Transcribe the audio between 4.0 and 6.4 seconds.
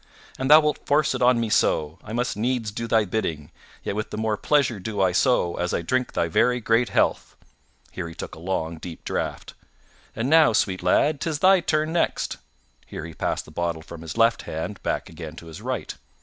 the more pleasure do I so as I drink thy